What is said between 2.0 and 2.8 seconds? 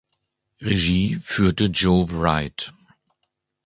Wright.